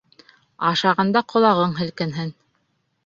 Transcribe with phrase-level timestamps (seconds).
[0.69, 2.33] Ашағанда ҡолағың һелкенһен!